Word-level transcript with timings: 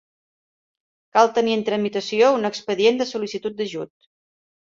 Cal 1.17 1.29
tenir 1.35 1.53
en 1.57 1.61
tramitació 1.67 2.31
un 2.37 2.49
expedient 2.51 2.99
de 3.03 3.09
sol·licitud 3.13 3.57
d'ajut. 3.61 3.93